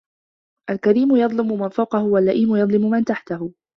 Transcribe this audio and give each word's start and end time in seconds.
الكريم 0.69 1.15
يظلم 1.15 1.59
من 1.59 1.69
فوقه 1.69 2.03
واللئيم 2.03 2.55
يظلم 2.55 2.89
من 2.89 3.03
تحته 3.05 3.53